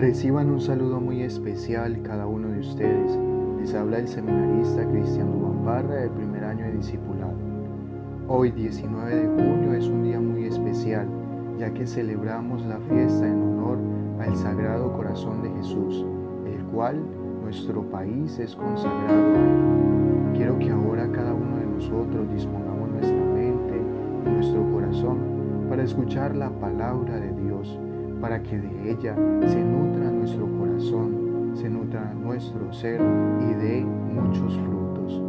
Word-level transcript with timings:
Reciban 0.00 0.48
un 0.48 0.62
saludo 0.62 0.98
muy 0.98 1.20
especial 1.20 2.00
cada 2.02 2.26
uno 2.26 2.48
de 2.48 2.60
ustedes. 2.60 3.18
Les 3.60 3.74
habla 3.74 3.98
el 3.98 4.08
seminarista 4.08 4.88
Cristian 4.88 5.30
Dubán 5.30 5.62
Parra 5.62 5.96
del 5.96 6.10
primer 6.12 6.42
año 6.42 6.64
de 6.64 6.72
discipulado. 6.72 7.34
Hoy 8.26 8.50
19 8.50 9.14
de 9.14 9.26
junio 9.26 9.74
es 9.74 9.84
un 9.88 10.04
día 10.04 10.18
muy 10.18 10.46
especial 10.46 11.06
ya 11.58 11.70
que 11.74 11.86
celebramos 11.86 12.64
la 12.64 12.78
fiesta 12.78 13.26
en 13.26 13.42
honor 13.42 13.76
al 14.20 14.34
Sagrado 14.36 14.90
Corazón 14.94 15.42
de 15.42 15.50
Jesús, 15.50 16.06
el 16.46 16.64
cual 16.72 16.98
nuestro 17.42 17.82
país 17.90 18.38
es 18.38 18.56
consagrado 18.56 19.34
a 19.34 19.38
Él. 19.38 20.32
Quiero 20.34 20.58
que 20.58 20.70
ahora 20.70 21.12
cada 21.12 21.34
uno 21.34 21.58
de 21.58 21.66
nosotros 21.66 22.26
dispongamos 22.32 22.88
nuestra 22.88 23.22
mente 23.22 23.82
y 24.24 24.30
nuestro 24.30 24.64
corazón 24.72 25.18
para 25.68 25.82
escuchar 25.82 26.34
la 26.36 26.48
palabra 26.48 27.20
de 27.20 27.34
Dios 27.34 27.78
para 28.20 28.42
que 28.42 28.58
de 28.58 28.90
ella 28.90 29.14
se 29.46 29.64
nutra 29.64 30.10
nuestro 30.10 30.46
corazón, 30.58 31.52
se 31.54 31.68
nutra 31.70 32.12
nuestro 32.14 32.72
ser 32.72 33.00
y 33.00 33.54
dé 33.54 33.84
muchos 33.84 34.56
frutos. 34.58 35.22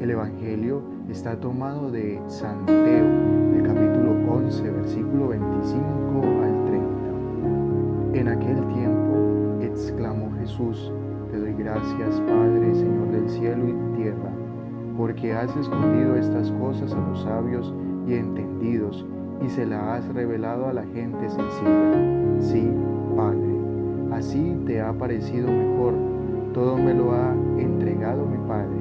El 0.00 0.10
Evangelio 0.10 0.82
está 1.08 1.38
tomado 1.38 1.90
de 1.90 2.20
San 2.26 2.66
del 2.66 3.62
capítulo 3.62 4.12
11, 4.28 4.70
versículo 4.70 5.28
25 5.28 6.22
al 6.42 6.64
30. 8.12 8.20
En 8.20 8.28
aquel 8.28 8.66
tiempo 8.74 9.60
exclamó 9.62 10.32
Jesús, 10.40 10.92
te 11.30 11.38
doy 11.38 11.54
gracias 11.54 12.20
Padre, 12.20 12.74
Señor 12.74 13.12
del 13.12 13.28
cielo 13.30 13.68
y 13.68 13.96
tierra, 13.96 14.32
porque 14.96 15.32
has 15.32 15.54
escondido 15.56 16.16
estas 16.16 16.50
cosas 16.52 16.92
a 16.92 17.08
los 17.08 17.22
sabios 17.22 17.72
y 18.06 18.14
entendidos 18.14 19.06
y 19.44 19.48
se 19.48 19.66
la 19.66 19.94
has 19.94 20.14
revelado 20.14 20.66
a 20.66 20.72
la 20.72 20.84
gente 20.84 21.28
sencilla. 21.28 22.40
Sí, 22.40 22.70
Padre, 23.16 23.56
así 24.12 24.56
te 24.66 24.80
ha 24.80 24.92
parecido 24.92 25.48
mejor. 25.48 25.94
Todo 26.52 26.76
me 26.76 26.94
lo 26.94 27.12
ha 27.12 27.32
entregado 27.58 28.26
mi 28.26 28.38
Padre, 28.48 28.78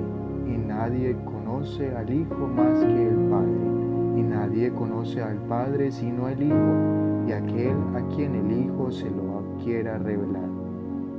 y 0.47 0.57
nadie 0.57 1.15
conoce 1.25 1.93
al 1.95 2.09
Hijo 2.09 2.47
más 2.47 2.79
que 2.79 3.07
el 3.07 3.15
Padre, 3.29 4.17
y 4.17 4.23
nadie 4.23 4.71
conoce 4.71 5.21
al 5.21 5.37
Padre 5.39 5.91
sino 5.91 6.29
el 6.29 6.41
Hijo, 6.41 7.27
y 7.27 7.31
aquel 7.31 7.75
a 7.95 8.15
quien 8.15 8.35
el 8.35 8.51
Hijo 8.65 8.91
se 8.91 9.09
lo 9.09 9.25
quiera 9.63 9.97
revelar. 9.97 10.49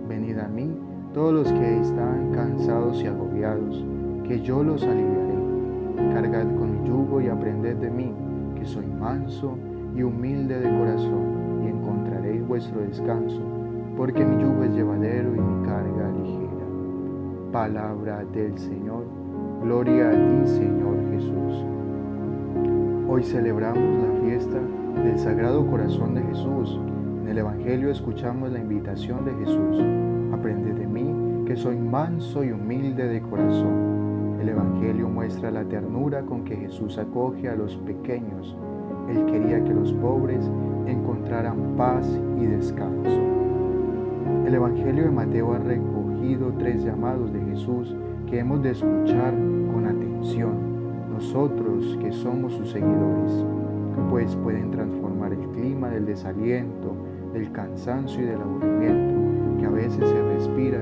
Venid 0.09 0.39
a 0.39 0.49
mí, 0.49 0.71
todos 1.13 1.33
los 1.33 1.53
que 1.53 1.81
están 1.81 2.31
cansados 2.33 3.03
y 3.03 3.07
agobiados, 3.07 3.85
que 4.25 4.41
yo 4.41 4.63
los 4.63 4.83
aliviaré. 4.83 5.37
Cargad 6.13 6.47
con 6.57 6.73
mi 6.73 6.89
yugo 6.89 7.21
y 7.21 7.29
aprended 7.29 7.77
de 7.77 7.91
mí 7.91 8.13
soy 8.67 8.87
manso 8.87 9.57
y 9.95 10.03
humilde 10.03 10.59
de 10.59 10.79
corazón, 10.79 11.63
y 11.65 11.69
encontraréis 11.69 12.47
vuestro 12.47 12.81
descanso, 12.81 13.41
porque 13.97 14.25
mi 14.25 14.43
yugo 14.43 14.65
es 14.65 14.73
llevadero 14.73 15.35
y 15.35 15.41
mi 15.41 15.67
carga 15.67 16.11
ligera. 16.11 16.67
Palabra 17.53 18.25
del 18.33 18.59
Señor, 18.59 19.05
gloria 19.63 20.11
a 20.11 20.13
ti 20.13 20.47
Señor 20.47 20.97
Jesús. 21.13 21.65
Hoy 23.09 23.23
celebramos 23.23 24.03
la 24.03 24.21
fiesta 24.21 24.61
del 25.03 25.19
Sagrado 25.19 25.67
Corazón 25.67 26.15
de 26.15 26.23
Jesús. 26.23 26.79
En 27.23 27.29
el 27.29 27.39
Evangelio 27.39 27.91
escuchamos 27.91 28.53
la 28.53 28.59
invitación 28.59 29.25
de 29.25 29.33
Jesús. 29.35 29.83
Aprende 30.33 30.75
de 30.75 30.87
mí 30.87 31.45
que 31.47 31.57
soy 31.57 31.77
manso 31.77 32.43
y 32.43 32.51
humilde 32.51 33.07
de 33.07 33.23
corazón 33.23 34.06
el 34.47 34.51
Evangelio 34.51 35.09
muestra 35.09 35.51
la 35.51 35.65
ternura 35.65 36.23
con 36.23 36.45
que 36.45 36.55
Jesús 36.55 36.99
acoge 36.99 37.49
a 37.49 37.57
los 37.57 37.77
pequeños. 37.79 38.57
Él 39.09 39.27
quería 39.27 39.65
que 39.65 39.75
los 39.75 39.93
pobres 39.95 40.49
encontraran 40.87 41.75
paz 41.77 42.07
y 42.41 42.47
descanso. 42.47 43.21
El 44.47 44.55
Evangelio 44.55 45.03
de 45.03 45.11
Mateo 45.11 45.53
ha 45.53 45.59
recogido 45.59 46.53
tres 46.61 46.85
llamados 46.85 47.33
de 47.33 47.41
Jesús 47.41 47.97
que 48.31 48.39
hemos 48.39 48.63
de 48.63 48.71
escuchar 48.71 49.35
con 49.73 49.85
atención, 49.85 51.11
nosotros 51.13 51.99
que 52.01 52.13
somos 52.13 52.53
sus 52.53 52.71
seguidores, 52.71 53.45
pues 54.11 54.37
pueden 54.37 54.71
transformar 54.71 55.33
el 55.33 55.45
clima 55.49 55.89
del 55.89 56.07
desaliento, 56.07 56.95
del 57.33 57.51
cansancio 57.51 58.23
y 58.23 58.27
del 58.27 58.41
aburrimiento 58.41 59.59
que 59.59 59.67
a 59.67 59.71
veces 59.71 60.09
se 60.09 60.23
respira 60.23 60.76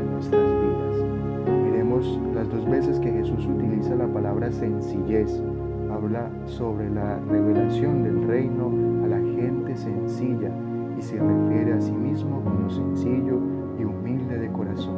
palabra 4.44 4.52
sencillez. 4.52 5.42
Habla 5.90 6.28
sobre 6.46 6.90
la 6.90 7.18
revelación 7.30 8.02
del 8.02 8.26
reino 8.26 8.70
a 9.04 9.08
la 9.08 9.18
gente 9.18 9.76
sencilla 9.76 10.50
y 10.98 11.02
se 11.02 11.18
refiere 11.18 11.72
a 11.72 11.80
sí 11.80 11.92
mismo 11.92 12.42
como 12.42 12.68
sencillo 12.68 13.38
y 13.78 13.84
humilde 13.84 14.38
de 14.38 14.50
corazón. 14.50 14.96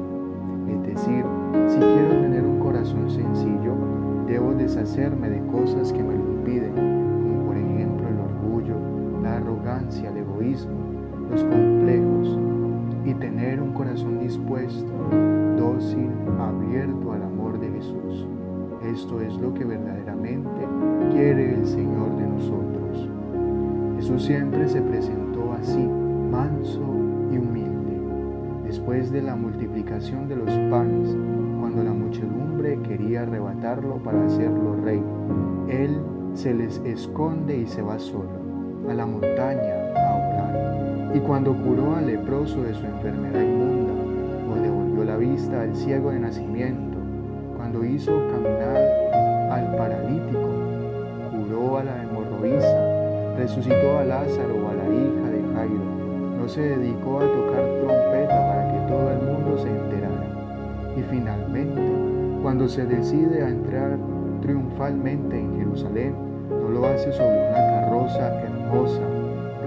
Es 0.68 0.82
decir, 0.94 1.24
si 1.68 1.78
quiero 1.78 2.20
tener 2.22 2.44
un 2.44 2.60
corazón 2.60 3.10
sencillo, 3.10 3.74
debo 4.26 4.54
deshacerme 4.54 5.28
de 5.28 5.40
cosas 5.48 5.92
que 5.92 6.02
me 6.02 6.16
lo 6.16 6.24
impiden, 6.32 6.72
como 6.74 7.46
por 7.46 7.56
ejemplo 7.56 8.08
el 8.08 8.18
orgullo, 8.18 8.76
la 9.22 9.36
arrogancia, 9.36 10.10
el 10.10 10.16
egoísmo, 10.18 10.72
los 11.30 11.44
complejos, 11.44 12.05
Señor 21.66 22.16
de 22.16 22.26
nosotros. 22.26 23.08
Jesús 23.96 24.24
siempre 24.24 24.68
se 24.68 24.80
presentó 24.80 25.52
así, 25.52 25.86
manso 26.30 26.82
y 27.30 27.38
humilde. 27.38 28.00
Después 28.64 29.10
de 29.10 29.22
la 29.22 29.36
multiplicación 29.36 30.28
de 30.28 30.36
los 30.36 30.50
panes, 30.70 31.16
cuando 31.60 31.82
la 31.82 31.92
muchedumbre 31.92 32.78
quería 32.82 33.22
arrebatarlo 33.22 33.96
para 33.96 34.24
hacerlo 34.24 34.76
rey, 34.82 35.02
Él 35.68 36.00
se 36.34 36.54
les 36.54 36.78
esconde 36.84 37.56
y 37.58 37.66
se 37.66 37.82
va 37.82 37.98
solo 37.98 38.46
a 38.88 38.94
la 38.94 39.06
montaña 39.06 39.86
y 41.16 41.20
cuando 41.20 41.54
curó 41.54 41.96
al 41.96 42.06
leproso 42.06 42.62
de 42.62 42.74
su 42.74 42.84
enfermedad 42.84 43.40
inmunda, 43.40 43.94
o 44.50 44.60
devolvió 44.60 45.04
la 45.04 45.16
vista 45.16 45.62
al 45.62 45.74
ciego 45.74 46.10
de 46.10 46.20
nacimiento, 46.20 46.98
cuando 47.56 47.84
hizo 47.84 48.12
caminar 48.30 49.05
resucitó 53.46 53.98
a 54.00 54.04
Lázaro 54.04 54.56
o 54.56 54.68
a 54.68 54.74
la 54.74 54.84
hija 54.86 55.30
de 55.30 55.54
Jairo, 55.54 55.84
no 56.36 56.48
se 56.48 56.62
dedicó 56.62 57.20
a 57.20 57.26
tocar 57.26 57.62
trompeta 57.80 58.48
para 58.48 58.72
que 58.72 58.92
todo 58.92 59.10
el 59.12 59.18
mundo 59.22 59.56
se 59.56 59.68
enterara. 59.68 60.26
Y 60.96 61.02
finalmente, 61.02 61.80
cuando 62.42 62.66
se 62.66 62.84
decide 62.86 63.44
a 63.44 63.48
entrar 63.48 63.98
triunfalmente 64.42 65.38
en 65.38 65.58
Jerusalén, 65.58 66.14
no 66.50 66.70
lo 66.70 66.86
hace 66.86 67.12
sobre 67.12 67.48
una 67.48 67.70
carroza 67.70 68.34
hermosa, 68.42 69.02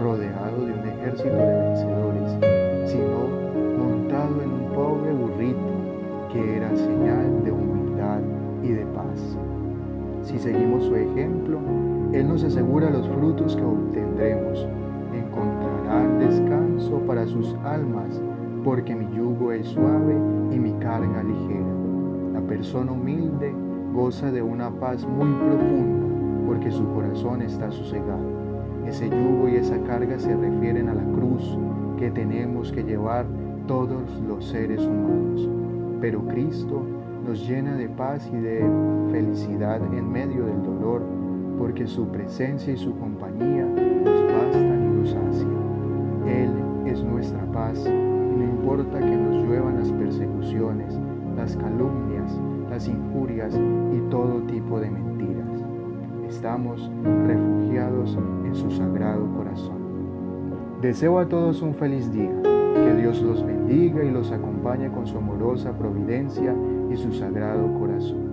rodeado 0.01 0.65
de 0.65 0.73
un 0.73 0.87
ejército 0.99 1.35
de 1.37 1.55
vencedores, 1.55 2.91
sino 2.91 3.29
montado 3.77 4.41
en 4.41 4.49
un 4.49 4.73
pobre 4.73 5.13
burrito 5.13 6.33
que 6.33 6.57
era 6.57 6.75
señal 6.75 7.45
de 7.45 7.51
humildad 7.51 8.19
y 8.61 8.73
de 8.73 8.85
paz. 8.87 9.37
Si 10.23 10.37
seguimos 10.37 10.83
su 10.83 10.95
ejemplo, 10.95 11.59
Él 12.13 12.27
nos 12.27 12.43
asegura 12.43 12.89
los 12.89 13.07
frutos 13.07 13.55
que 13.55 13.63
obtendremos. 13.63 14.67
Encontrarán 15.13 16.19
descanso 16.19 16.99
para 17.05 17.27
sus 17.27 17.53
almas, 17.63 18.19
porque 18.63 18.95
mi 18.95 19.07
yugo 19.15 19.51
es 19.51 19.67
suave 19.67 20.15
y 20.51 20.59
mi 20.59 20.71
carga 20.73 21.23
ligera. 21.23 21.65
La 22.33 22.41
persona 22.41 22.91
humilde 22.91 23.53
goza 23.93 24.31
de 24.31 24.41
una 24.41 24.71
paz 24.71 25.05
muy 25.07 25.31
profunda, 25.47 26.07
porque 26.47 26.71
su 26.71 26.83
corazón 26.93 27.41
está 27.41 27.71
sosegado. 27.71 28.39
Ese 28.87 29.07
yugo 29.09 29.47
y 29.47 29.55
esa 29.57 29.79
carga 29.83 30.17
se 30.17 30.35
refieren 30.35 30.89
a 30.89 30.95
la 30.95 31.03
cruz 31.13 31.57
que 31.97 32.09
tenemos 32.09 32.71
que 32.71 32.83
llevar 32.83 33.25
todos 33.67 34.01
los 34.27 34.45
seres 34.45 34.81
humanos. 34.81 35.47
Pero 36.01 36.25
Cristo 36.27 36.81
nos 37.25 37.47
llena 37.47 37.75
de 37.75 37.87
paz 37.89 38.27
y 38.33 38.37
de 38.37 38.65
felicidad 39.11 39.81
en 39.93 40.11
medio 40.11 40.45
del 40.45 40.63
dolor, 40.63 41.03
porque 41.59 41.85
su 41.85 42.07
presencia 42.07 42.73
y 42.73 42.77
su 42.77 42.97
compañía 42.97 43.65
nos 43.65 44.23
bastan 44.33 44.83
y 44.83 44.99
nos 44.99 45.09
sacian. 45.09 46.27
Él 46.27 46.49
es 46.87 47.03
nuestra 47.03 47.45
paz 47.51 47.85
y 47.85 48.37
no 48.37 48.43
importa 48.43 48.99
que 48.99 49.15
nos 49.15 49.43
lluevan 49.43 49.77
las 49.77 49.91
persecuciones, 49.91 50.97
las 51.35 51.55
calumnias, 51.57 52.31
las 52.69 52.87
injurias 52.87 53.53
y 53.93 54.09
todo 54.09 54.41
tipo 54.43 54.79
de 54.79 54.89
mentiras 54.89 55.09
estamos 56.29 56.89
refugiados 57.25 58.17
en 58.45 58.55
su 58.55 58.69
sagrado 58.71 59.27
corazón. 59.35 59.79
Deseo 60.81 61.19
a 61.19 61.27
todos 61.27 61.61
un 61.61 61.73
feliz 61.73 62.11
día, 62.11 62.31
que 62.73 62.95
Dios 62.95 63.21
los 63.21 63.45
bendiga 63.45 64.03
y 64.03 64.11
los 64.11 64.31
acompañe 64.31 64.89
con 64.91 65.05
su 65.05 65.17
amorosa 65.17 65.77
providencia 65.77 66.55
y 66.89 66.95
su 66.95 67.11
sagrado 67.11 67.73
corazón. 67.79 68.28